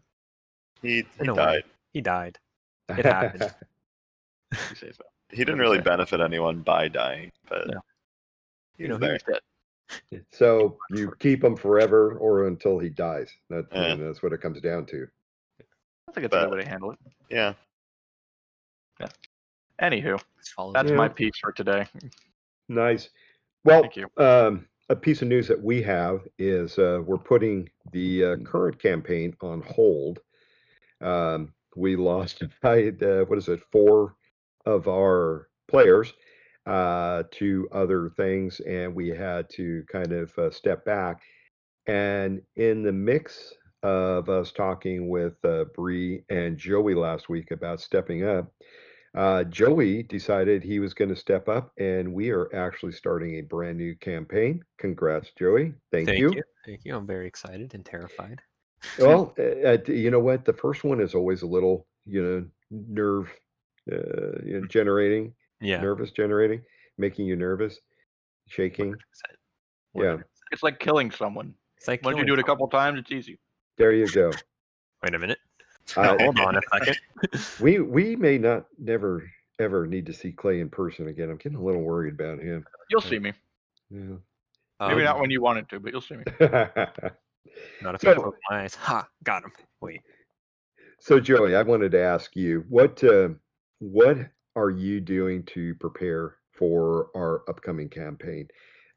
[0.82, 1.44] he, he In a way.
[1.44, 1.64] died.
[1.94, 2.40] He died.
[2.90, 3.54] It happened.
[4.52, 5.04] You say so.
[5.30, 7.82] He didn't really benefit anyone by dying, but No.
[8.78, 9.14] he You know, there.
[9.14, 9.40] He's dead.
[10.32, 13.30] So you keep him forever or until he dies.
[13.50, 13.96] That, you Yeah.
[13.96, 15.08] know, that's what it comes down to.
[16.08, 17.00] I think it's a But- good way to handle it.
[17.30, 17.54] Yeah.
[19.82, 20.92] Anywho, Just follow that's.
[20.92, 20.96] Yeah.
[20.96, 21.88] my piece for today.
[22.70, 23.10] Nice.
[23.66, 24.08] Well, Thank you.
[24.18, 28.80] um, a piece of news that we have is uh, we're putting the uh, current
[28.80, 30.20] campaign on hold.
[31.02, 34.16] Um, we lost, I, uh, what is it, four
[34.68, 36.14] of our players
[36.66, 41.22] uh, to other things, and we had to kind of uh, step back.
[41.88, 47.82] And in the mix of us talking with uh, Bree and Joey last week about
[47.82, 48.52] stepping up,
[49.16, 53.42] uh, Joey decided he was going to step up, and we are actually starting a
[53.42, 54.64] brand new campaign.
[54.78, 55.74] Congrats, Joey!
[55.92, 56.34] Thank, Thank you.
[56.36, 56.44] you.
[56.66, 56.96] Thank you.
[56.96, 58.42] I'm very excited and terrified.
[58.98, 60.44] Well, uh, you know what?
[60.44, 63.32] The first one is always a little, you know, nerve
[63.92, 65.80] uh, you know, generating, Yeah.
[65.82, 66.62] nervous generating,
[66.98, 67.80] making you nervous,
[68.48, 68.94] shaking.
[68.94, 68.96] 100%.
[69.96, 70.02] Yeah.
[70.04, 70.24] 100%.
[70.52, 71.54] It's like killing someone.
[71.78, 72.46] It's like Once you do it a someone.
[72.58, 73.40] couple times, it's easy.
[73.78, 74.32] There you go.
[75.04, 75.40] Wait a minute.
[75.96, 77.00] Uh, Hold on a second.
[77.60, 79.24] we we may not never
[79.60, 81.30] ever need to see Clay in person again.
[81.30, 82.64] I'm getting a little worried about him.
[82.90, 83.34] You'll see me.
[83.90, 84.00] Yeah.
[84.80, 86.24] Maybe Um, not when you want it to, but you'll see me.
[87.82, 88.76] Not if So- I close my eyes.
[88.76, 89.08] Ha!
[89.24, 89.52] Got him.
[89.82, 90.02] Wait.
[91.00, 93.30] So Joey, I wanted to ask you what uh,
[93.80, 94.18] what
[94.56, 98.48] are you doing to prepare for our upcoming campaign?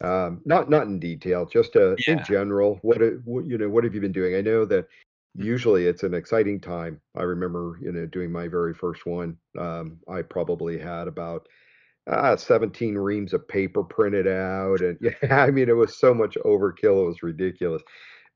[0.01, 2.79] Um, not not in detail, just uh, in general.
[2.83, 4.35] What, what you know, what have you been doing?
[4.37, 4.87] I know that
[5.35, 5.47] Mhm.
[5.47, 7.01] usually it's an exciting time.
[7.17, 9.37] I remember you know doing my very first one.
[9.59, 11.49] Um, I probably had about
[12.07, 16.37] uh, 17 reams of paper printed out, and yeah, I mean it was so much
[16.45, 17.03] overkill.
[17.05, 17.83] It was ridiculous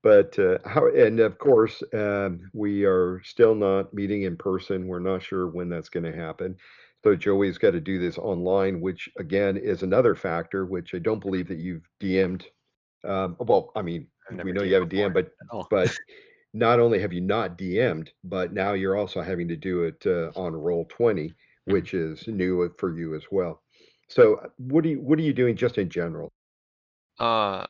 [0.02, 4.98] but uh, how and of course um, we are still not meeting in person we're
[5.00, 6.56] not sure when that's going to happen
[7.04, 11.20] So Joey's got to do this online, which again is another factor, which I don't
[11.20, 12.44] believe that you've DM'd.
[13.04, 14.08] Um, well, I mean,
[14.42, 15.96] we know you DM'd have a DM, before but but
[16.54, 20.30] not only have you not DM'd, but now you're also having to do it uh,
[20.34, 21.32] on Roll20,
[21.66, 23.62] which is new for you as well.
[24.08, 26.32] So uh, what are you what are you doing just in general?
[27.18, 27.66] Uh,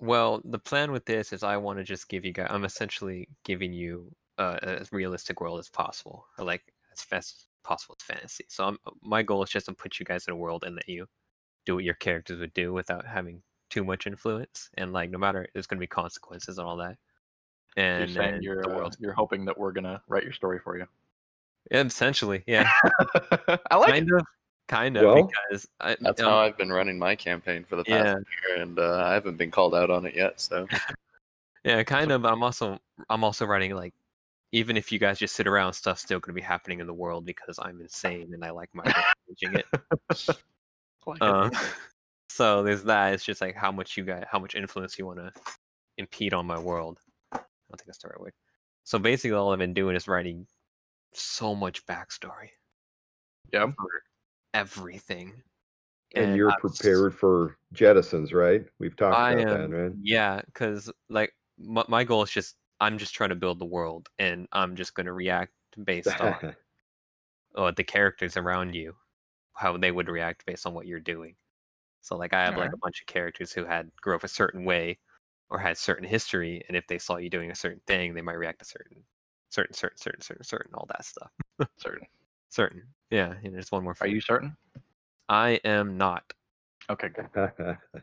[0.00, 2.48] well, the plan with this is I want to just give you guys.
[2.50, 7.45] I'm essentially giving you uh, as realistic world as possible, or like as fast as
[7.66, 8.44] possible as fantasy.
[8.48, 10.88] So I'm, my goal is just to put you guys in a world and let
[10.88, 11.06] you
[11.66, 14.70] do what your characters would do without having too much influence.
[14.78, 16.96] And like, no matter there's going to be consequences and all that.
[17.76, 20.78] And you're saying you're the uh, you're hoping that we're gonna write your story for
[20.78, 20.86] you.
[21.70, 22.70] yeah, essentially, yeah,
[23.70, 24.26] I like kind of,
[24.66, 27.84] kind of, Well, because I, That's um, how I've been running my campaign for the
[27.84, 28.14] past Yeah.
[28.48, 30.40] year, and uh, I haven't been called out on it yet.
[30.40, 30.66] So
[31.64, 32.24] Yeah, kind of.
[32.24, 32.78] I'm also
[33.10, 33.92] I'm also writing like
[34.56, 37.26] even if you guys just sit around, stuff's still gonna be happening in the world
[37.26, 39.66] because I'm insane and I like my managing it.
[40.30, 41.22] it.
[41.22, 41.50] Um,
[42.30, 43.12] so there's that.
[43.12, 45.30] It's just like how much you guys, how much influence you want to
[45.98, 46.98] impede on my world.
[47.32, 48.32] I don't think that's the right word.
[48.84, 50.46] So basically, all I've been doing is writing
[51.12, 52.48] so much backstory
[53.52, 53.66] yeah.
[53.66, 53.88] for
[54.54, 55.34] everything.
[56.14, 58.64] And, you're I was- prepared for jettisons, right?
[58.80, 59.92] We've talked I about that, right?
[60.00, 64.08] yeah, because like my, my goal is just I'm just trying to build the world,
[64.18, 65.52] and I'm just gonna react
[65.84, 66.54] based on
[67.56, 68.94] uh, the characters around you,
[69.54, 71.36] how they would react based on what you're doing.
[72.02, 74.64] So like I have like a bunch of characters who had grew up a certain
[74.64, 74.98] way,
[75.50, 78.34] or had certain history, and if they saw you doing a certain thing, they might
[78.34, 79.02] react a certain,
[79.48, 81.30] certain, certain, certain, certain, certain, all that stuff.
[81.78, 82.06] Certain.
[82.48, 83.34] Certain, yeah.
[83.42, 83.96] And there's one more.
[84.00, 84.56] Are you certain?
[85.28, 86.32] I am not.
[86.88, 87.28] Okay, good.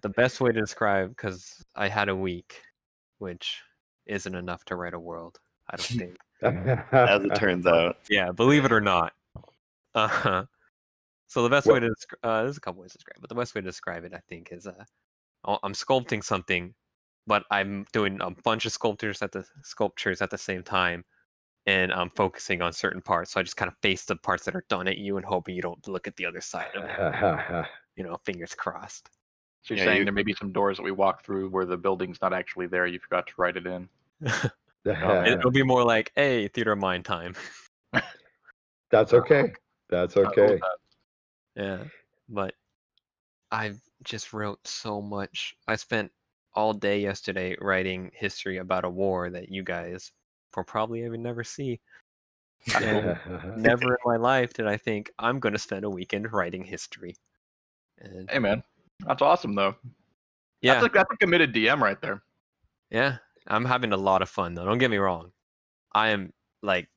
[0.01, 2.62] The best way to describe, because I had a week,
[3.19, 3.62] which
[4.05, 5.39] isn't enough to write a world.
[5.69, 6.17] I don't think.
[6.91, 9.13] as it turns out, Yeah, believe it or not.
[9.95, 10.45] Uh-huh.
[11.27, 13.29] So the best way to descri- uh, there's a couple ways to describe, it, but
[13.29, 14.83] the best way to describe it, I think, is uh,
[15.45, 16.73] I'll- I'm sculpting something,
[17.27, 21.05] but I'm doing a bunch of sculptures at the sculptures at the same time,
[21.65, 23.31] and I'm focusing on certain parts.
[23.31, 25.55] So I just kind of face the parts that are done at you and hoping
[25.55, 27.65] you don't look at the other side of it.
[27.95, 29.07] You know, fingers crossed.
[29.63, 31.65] So you're Yeah, saying you- there may be some doors that we walk through where
[31.65, 32.86] the building's not actually there.
[32.86, 33.89] You forgot to write it in.
[34.86, 37.36] It- oh, It'll be more like, hey, theater of mind time.
[38.91, 39.19] That's oh.
[39.19, 39.54] okay.
[39.89, 40.60] That's okay.
[40.60, 40.78] that.
[41.56, 41.84] Yeah,
[42.28, 42.54] but
[43.49, 45.56] I just wrote so much.
[45.69, 46.12] I spent
[46.54, 50.12] all day yesterday writing history about a war that you guys
[50.54, 51.80] will probably even never see.
[52.82, 53.17] And
[53.58, 57.15] never in my life did I think I'm going to spend a weekend writing history.
[57.99, 58.63] And Hey man,
[59.05, 59.75] that's awesome though.
[60.61, 62.23] yeah, That's a, that's a committed DM right there.
[62.89, 64.65] yeah, I'm having a lot of fun though.
[64.65, 65.31] Don't get me wrong.
[65.93, 66.89] I am like,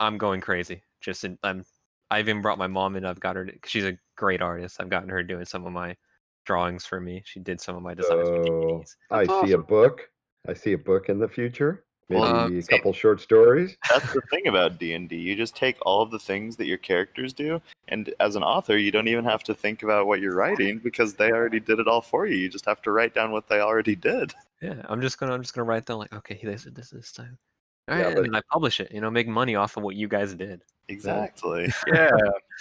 [0.00, 0.82] I'm going crazy.
[1.00, 1.64] Just in, I'm.
[2.10, 3.04] I've even brought my mom in.
[3.04, 3.44] I've got her.
[3.44, 4.80] To, 'cause she's a great artist.
[4.80, 5.96] I've gotten her doing some of my
[6.46, 7.22] drawings for me.
[7.26, 8.96] She did some of my designs for Oh, DVDs.
[9.10, 10.10] I That's see a book.
[10.48, 11.84] I see a book in the future.
[12.08, 13.76] Maybe Well, uh, a see- couple short stories.
[13.92, 15.16] that's the thing about D and D.
[15.16, 18.78] You just take all of the things that your characters do, and as an author,
[18.78, 21.86] you don't even have to think about what you're writing because they already did it
[21.88, 22.36] all for you.
[22.36, 24.34] You just have to write down what they already did.
[24.60, 27.12] Yeah, I'm just gonna I'm just gonna write down like, okay, they said this this
[27.12, 27.38] time.
[27.88, 28.90] All Yeah, but- and then I publish it.
[28.90, 30.62] You know, make money off of what you guys did.
[30.88, 31.72] Exactly.
[31.86, 32.08] Yeah.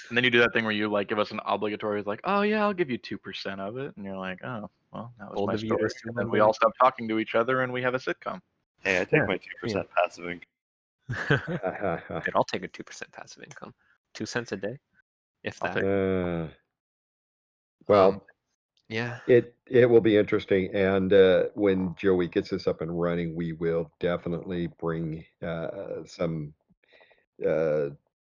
[0.10, 2.42] and then you do that thing where you like give us an obligatory like, oh
[2.44, 5.38] yeah, I'll give you two percent of it, and you're like, oh well, that was
[5.38, 5.90] Bold my of story.
[6.06, 8.42] And then we all stop talking to each other, and we have a sitcom.
[8.84, 10.48] Hey, I take Yeah, my two percent passive income.
[12.26, 13.74] Dude, I'll take a two percent passive income,
[14.14, 14.78] two cents a day,
[15.44, 15.78] if that.
[15.78, 16.48] Uh,
[17.88, 18.22] well, Um,
[18.90, 23.36] yeah, it it will be interesting, and uh, when Joey gets this up and running,
[23.36, 26.54] we will definitely bring uh, some
[27.46, 27.90] uh,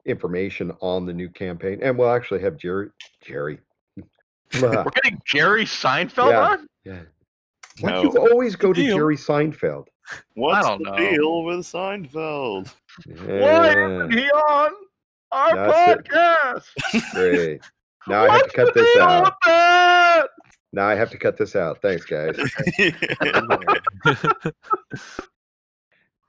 [0.04, 2.88] information on the new campaign, and we'll actually have Jerry.
[3.22, 3.58] Jerry.
[4.54, 6.40] We're getting Jerry Seinfeld Yeah.
[6.40, 6.66] on.
[6.84, 7.02] yeah.
[7.80, 8.02] Why No.
[8.02, 8.96] do you always go to Deal.
[8.96, 9.88] Jerry Seinfeld?
[10.34, 10.96] What's don't the know.
[10.96, 12.72] deal with Seinfeld?
[13.06, 14.72] Why isn't he on
[15.32, 17.12] our That's podcast?
[17.12, 17.60] great.
[18.06, 19.34] Now I have to cut this out.
[20.72, 21.82] Now I have to cut this out.
[21.82, 22.38] Thanks, guys.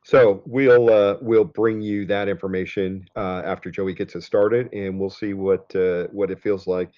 [0.09, 4.99] So we'll uh, we'll bring you that information uh, after Joey gets it started, and
[4.99, 6.89] we'll see what uh, what it feels like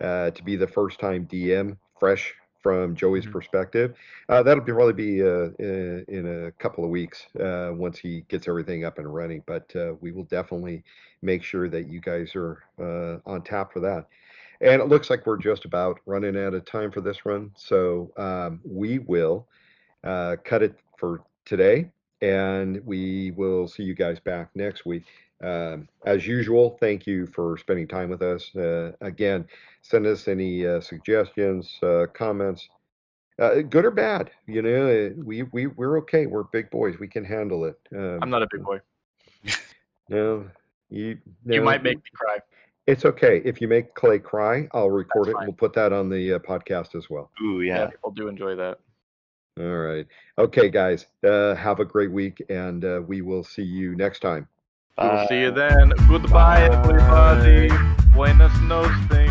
[0.00, 2.32] uh, to be the first time DM, fresh
[2.66, 3.32] from Joey's Mhm.
[3.32, 3.94] perspective.
[4.28, 8.22] Uh, that'll be probably be uh, in, in a couple of weeks uh, once he
[8.28, 9.42] gets everything up and running.
[9.46, 10.82] But uh, we will definitely
[11.22, 14.08] make sure that you guys are uh, on tap for that.
[14.60, 18.10] And it looks like we're just about running out of time for this run, so
[18.16, 19.46] um, we will
[20.04, 21.90] uh, cut it for today
[22.22, 25.04] and we will see you guys back next week.
[25.42, 28.54] Um, as usual, thank you for spending time with us.
[28.56, 29.46] Uh, again,
[29.82, 32.68] send us any uh, suggestions, uh, comments,
[33.38, 34.30] uh, good or bad.
[34.46, 36.26] You know, uh, we we we're okay.
[36.26, 36.98] We're big boys.
[36.98, 37.78] We can handle it.
[37.94, 38.80] Um, I'm not a big boy.
[40.08, 40.48] No,
[40.88, 41.18] you.
[41.44, 42.38] You might make me cry.
[42.86, 44.68] It's okay if you make Clay cry.
[44.72, 45.34] I'll record That's it.
[45.38, 45.46] fine.
[45.46, 47.30] We'll put that on the uh, podcast as well.
[47.42, 47.86] Ooh, Yeah, yeah.
[47.86, 48.78] people do enjoy that.
[49.58, 50.06] All right.
[50.38, 51.06] Okay, guys.
[51.24, 54.46] Uh, have a great week, and uh, we will see you next time.
[54.98, 55.92] We will uh, see you then.
[56.08, 57.68] Goodbye, everybody.
[58.14, 58.58] Buenas
[59.10, 59.25] things.